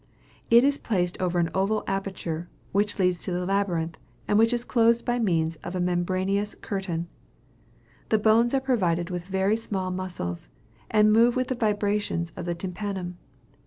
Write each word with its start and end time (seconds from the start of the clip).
It 0.49 0.63
is 0.63 0.79
placed 0.79 1.21
over 1.21 1.37
an 1.37 1.51
oval 1.53 1.83
aperture, 1.85 2.49
which 2.71 2.97
leads 2.97 3.19
to 3.19 3.31
the 3.31 3.45
labyrinth, 3.45 3.99
and 4.27 4.39
which 4.39 4.51
is 4.51 4.63
closed 4.63 5.05
by 5.05 5.19
means 5.19 5.57
of 5.57 5.75
a 5.75 5.79
membranous 5.79 6.55
curtain. 6.55 7.07
These 8.09 8.21
bones 8.21 8.55
are 8.55 8.59
provided 8.61 9.11
with 9.11 9.25
very 9.25 9.55
small 9.55 9.91
muscles, 9.91 10.49
and 10.89 11.13
move 11.13 11.35
with 11.35 11.49
the 11.49 11.53
vibrations 11.55 12.31
of 12.35 12.45
the 12.47 12.55
tympanum. 12.55 13.19